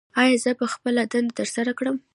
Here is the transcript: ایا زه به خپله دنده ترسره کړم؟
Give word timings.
ایا 0.21 0.35
زه 0.43 0.51
به 0.59 0.65
خپله 0.73 1.01
دنده 1.11 1.33
ترسره 1.39 1.73
کړم؟ 1.79 1.97